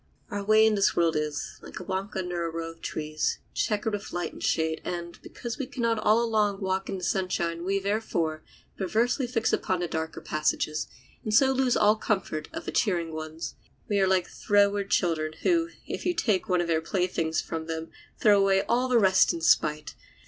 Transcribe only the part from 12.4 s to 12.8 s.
of the